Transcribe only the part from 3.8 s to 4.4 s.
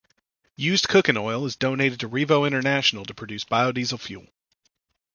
fuel.